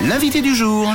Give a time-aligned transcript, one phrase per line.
[0.00, 0.92] L'invité du jour.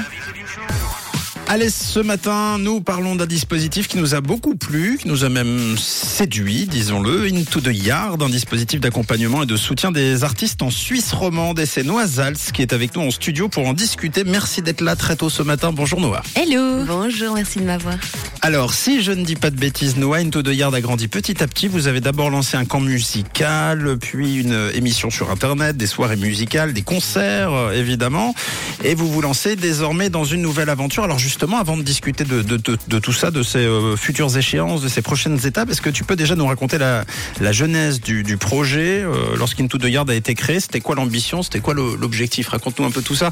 [1.51, 5.29] Allez, ce matin, nous parlons d'un dispositif qui nous a beaucoup plu, qui nous a
[5.29, 10.69] même séduit, disons-le, Into the Yard, un dispositif d'accompagnement et de soutien des artistes en
[10.69, 11.59] Suisse romande.
[11.59, 14.23] Et c'est Noah Zals qui est avec nous en studio pour en discuter.
[14.25, 15.71] Merci d'être là très tôt ce matin.
[15.73, 16.21] Bonjour Noah.
[16.35, 16.85] Hello.
[16.85, 17.95] Bonjour, merci de m'avoir.
[18.43, 21.41] Alors, si je ne dis pas de bêtises, Noah, Into the Yard a grandi petit
[21.41, 21.67] à petit.
[21.67, 26.73] Vous avez d'abord lancé un camp musical, puis une émission sur Internet, des soirées musicales,
[26.73, 28.35] des concerts, euh, évidemment.
[28.83, 31.03] Et vous vous lancez désormais dans une nouvelle aventure.
[31.03, 34.37] Alors justement, avant de discuter de, de, de, de tout ça, de ces euh, futures
[34.37, 37.05] échéances, de ces prochaines étapes, est-ce que tu peux déjà nous raconter la,
[37.39, 41.41] la genèse du, du projet euh, Lorsqu'Into the Yard a été créé, c'était quoi l'ambition?
[41.43, 42.49] C'était quoi l'objectif?
[42.49, 43.31] Raconte-nous un peu tout ça.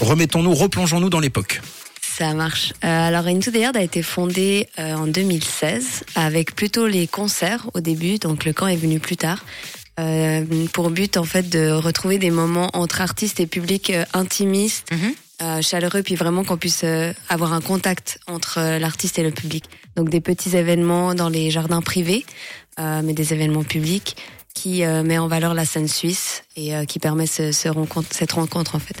[0.00, 1.60] Remettons-nous, replongeons-nous dans l'époque.
[2.00, 2.72] Ça marche.
[2.84, 7.66] Euh, alors, Into the Yard a été fondé euh, en 2016 avec plutôt les concerts
[7.74, 9.44] au début, donc le camp est venu plus tard.
[10.00, 14.88] euh, pour but en fait de retrouver des moments entre artistes et public euh, intimistes,
[14.92, 14.96] euh,
[15.62, 19.64] chaleureux, puis vraiment qu'on puisse euh, avoir un contact entre euh, l'artiste et le public.
[19.96, 22.24] Donc des petits événements dans les jardins privés,
[22.78, 24.16] euh, mais des événements publics
[24.54, 28.78] qui euh, met en valeur la scène suisse et euh, qui permet cette rencontre en
[28.78, 28.96] fait.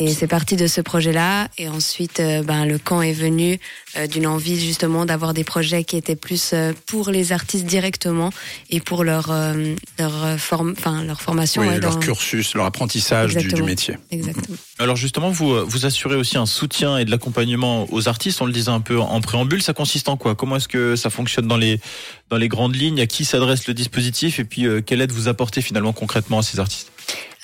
[0.00, 1.48] Et c'est parti de ce projet-là.
[1.58, 3.60] Et ensuite, euh, ben, le camp est venu
[3.96, 8.30] euh, d'une envie justement d'avoir des projets qui étaient plus euh, pour les artistes directement
[8.70, 11.60] et pour leur euh, leur forme, enfin leur formation.
[11.60, 13.96] Oui, ouais, leur dans- cursus, leur apprentissage du, métier.
[14.10, 14.56] Exactement.
[14.78, 18.40] Alors justement, vous vous assurez aussi un soutien et de l'accompagnement aux artistes.
[18.40, 19.62] On le disait un peu en préambule.
[19.62, 20.34] Ça consiste en quoi?
[20.34, 21.78] Comment est-ce que ça fonctionne dans les
[22.30, 23.00] dans les grandes lignes?
[23.02, 24.38] À qui s'adresse le dispositif?
[24.40, 26.90] Et puis euh, quelle aide vous apportez finalement concrètement à ces artistes?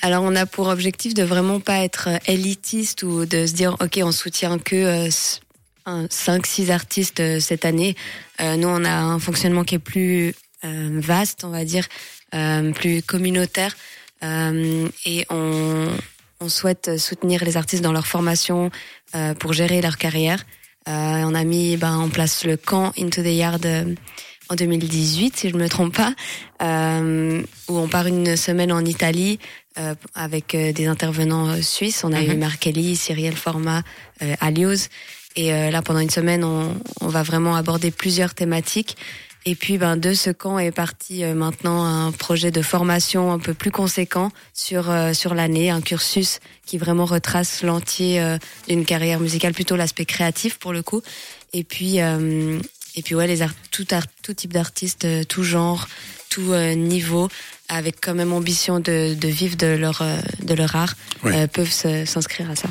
[0.03, 3.77] Alors on a pour objectif de vraiment pas être euh, élitiste ou de se dire
[3.81, 5.41] ok on soutient que euh, s-
[5.87, 7.97] un, 5 6 artistes euh, cette année.
[8.41, 11.87] Euh, nous on a un fonctionnement qui est plus euh, vaste, on va dire,
[12.35, 13.75] euh, plus communautaire
[14.23, 15.89] euh, et on
[16.41, 18.71] on souhaite soutenir les artistes dans leur formation
[19.15, 20.45] euh, pour gérer leur carrière.
[20.89, 23.95] Euh, on a mis ben, en place le camp Into the Yard euh,
[24.49, 26.15] en 2018, si je me trompe pas,
[26.63, 29.39] euh, où on part une semaine en Italie
[29.79, 32.03] euh, avec euh, des intervenants suisses.
[32.03, 33.83] On a eu Markelly, Cyrielle Format,
[34.23, 34.89] euh, Alios.
[35.39, 38.97] Et là, pendant une semaine, on, on va vraiment aborder plusieurs thématiques.
[39.45, 43.53] Et puis, ben, de ce camp est parti maintenant un projet de formation un peu
[43.53, 49.77] plus conséquent sur sur l'année, un cursus qui vraiment retrace l'entier d'une carrière musicale, plutôt
[49.77, 51.03] l'aspect créatif pour le coup.
[51.53, 51.99] Et puis,
[52.97, 55.87] et puis ouais, les art tout, art tout type d'artistes, euh, tout genre,
[56.31, 57.29] tout euh, niveau,
[57.69, 61.33] avec quand même ambition de, de vivre de leur euh, de leur art, Oui.
[61.35, 62.69] euh, peuvent s'inscrire à ça.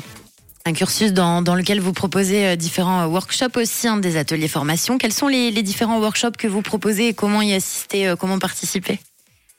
[0.64, 4.98] Un cursus dans, dans lequel vous proposez différents workshops aussi, hein, des ateliers formation.
[4.98, 8.40] Quels sont les, les différents workshops que vous proposez et comment y assister, euh, comment
[8.40, 8.98] participer?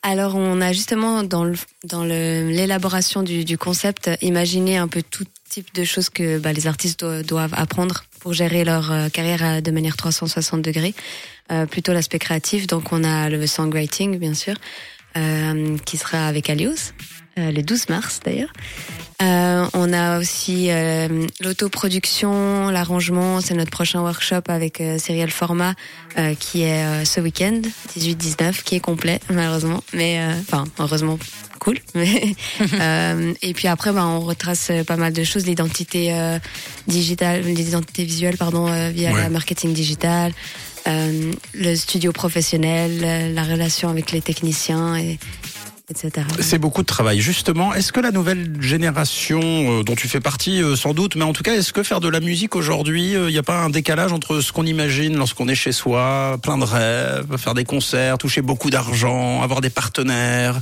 [0.03, 5.01] Alors, on a justement dans le, dans le- l'élaboration du, du concept imaginé un peu
[5.01, 9.07] tout type de choses que bah, les artistes do- doivent apprendre pour gérer leur euh,
[9.07, 10.93] carrière euh, de manière 360 degrés.
[11.49, 12.67] Euh, plutôt l'aspect créatif.
[12.67, 14.55] Donc, on a le songwriting, bien sûr,
[15.85, 16.91] qui sera avec Alios,
[17.38, 18.52] le 12 mars d'ailleurs.
[19.22, 25.74] Euh, on a aussi euh, l'autoproduction, l'arrangement, c'est notre prochain workshop avec euh, Serial Format
[26.20, 27.62] euh, qui est euh, ce week-end,
[27.98, 31.18] 18-19, qui est complet malheureusement, mais euh, enfin heureusement
[31.59, 31.80] cool.
[31.96, 32.36] Mais,
[32.80, 36.38] euh, et puis après, ben, on retrace euh, pas mal de choses, l'identité euh,
[36.88, 39.22] digitale, l'identité visuelle, pardon, euh, via Ouais.
[39.22, 40.31] la marketing digital,
[40.88, 45.18] euh, le studio professionnel, euh, la relation avec les techniciens, et,
[45.90, 46.28] etc.
[46.40, 47.20] C'est beaucoup de travail.
[47.22, 51.24] Justement, est-ce que la nouvelle génération euh, dont tu fais partie, euh, sans doute, mais
[51.24, 53.70] en tout cas, est-ce que faire de la musique aujourd'hui, il n'y a pas un
[53.70, 58.18] décalage entre ce qu'on imagine lorsqu'on est chez soi, plein de rêves, faire des concerts,
[58.18, 60.59] toucher beaucoup d'argent, avoir des partenaires,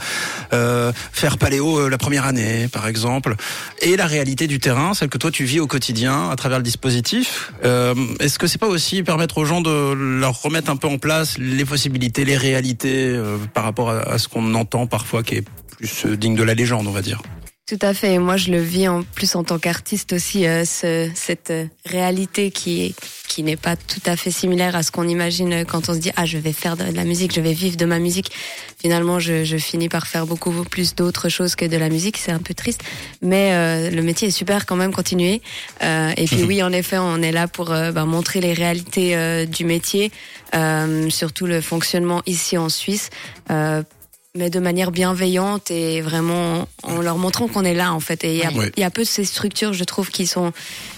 [0.53, 3.35] euh, faire paléo euh, la première année, par exemple,
[3.81, 6.63] et la réalité du terrain, celle que toi tu vis au quotidien à travers le
[6.63, 10.87] dispositif euh, Est-ce que c'est pas aussi permettre aux gens de leur remettre un peu
[10.87, 15.35] en place les possibilités, les réalités euh, par rapport à ce qu'on entend parfois qui
[15.35, 15.43] est
[15.77, 17.21] plus euh, digne de la légende, on va dire
[17.67, 18.13] Tout à fait.
[18.13, 21.65] Et moi, je le vis en plus en tant qu'artiste aussi, euh, ce, cette euh,
[21.85, 22.95] réalité qui est
[23.27, 26.11] qui n'est pas tout à fait similaire à ce qu'on imagine quand on se dit
[26.15, 28.31] ah je vais faire de la musique, je vais vivre de ma musique.
[28.79, 32.17] Finalement, je, je finis par faire beaucoup plus d'autres choses que de la musique.
[32.17, 32.81] C'est un peu triste,
[33.21, 34.93] mais euh, le métier est super quand même.
[34.93, 35.41] Continuer.
[35.83, 39.65] Euh, et puis oui, en effet, on est là pour ben, montrer les réalités du
[39.65, 40.11] métier,
[41.09, 43.09] surtout le fonctionnement ici en Suisse.
[44.37, 48.25] Mais de manière bienveillante et vraiment en leur montrant qu'on est là en fait.
[48.25, 48.69] Et il y a, Ouais.
[48.75, 50.51] il y a peu de ces structures, je trouve, qui sont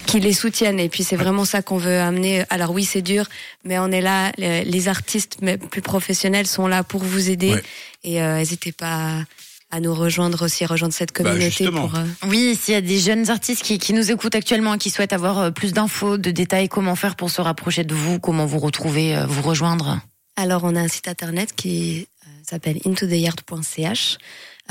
[0.06, 0.80] qui les soutiennent.
[0.80, 2.44] Et puis c'est vraiment ça qu'on veut amener.
[2.50, 3.26] Alors oui, c'est dur,
[3.64, 4.32] mais on est là.
[4.38, 7.52] Les, les artistes mais plus professionnels sont là pour vous aider.
[7.54, 7.62] Ouais.
[8.02, 9.22] Et euh, n'hésitez pas
[9.70, 11.88] à nous rejoindre aussi, rejoindre cette Bah, communauté justement.
[11.88, 11.98] pour.
[11.98, 14.90] euh, Oui, s'il y a des jeunes artistes qui, qui nous écoutent actuellement et qui
[14.90, 18.46] souhaitent avoir euh, plus d'infos, de détails, comment faire pour se rapprocher de vous, comment
[18.46, 20.00] vous retrouver, euh, vous rejoindre?
[20.36, 22.06] Alors, on a un site internet qui
[22.48, 24.18] s'appelle intotheyard.ch.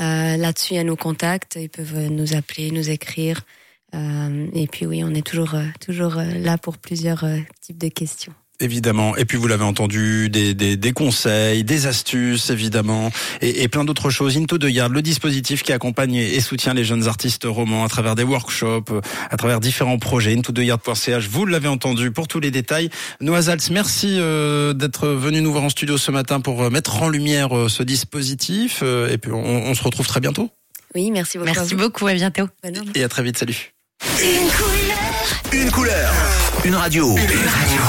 [0.00, 1.56] Euh, Là-dessus, il y a nos contacts.
[1.60, 3.42] Ils peuvent nous appeler, nous écrire.
[3.94, 7.78] Euh, et puis, oui, on est toujours, euh, toujours euh, là pour plusieurs euh, types
[7.78, 8.34] de questions.
[8.60, 9.16] Évidemment.
[9.16, 13.84] Et puis vous l'avez entendu, des, des, des conseils, des astuces, évidemment, et, et plein
[13.84, 14.36] d'autres choses.
[14.36, 18.16] Into the Yard, le dispositif qui accompagne et soutient les jeunes artistes romans à travers
[18.16, 18.90] des workshops,
[19.30, 20.36] à travers différents projets.
[20.36, 22.90] Intotheyard.ch, vous l'avez entendu pour tous les détails.
[23.20, 27.00] Noah Zaltz, merci euh, d'être venu nous voir en studio ce matin pour euh, mettre
[27.00, 28.80] en lumière euh, ce dispositif.
[28.82, 30.50] euh, Et puis on, on se retrouve très bientôt.
[30.96, 31.50] Oui, merci beaucoup.
[31.54, 32.48] Merci beaucoup, à bientôt.
[32.96, 33.72] Et à très vite, salut.
[35.52, 36.12] Une couleur.
[36.64, 37.14] Une radio.
[37.16, 37.82] Une radio.